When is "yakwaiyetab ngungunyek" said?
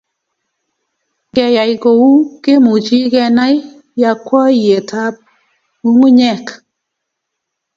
4.01-6.45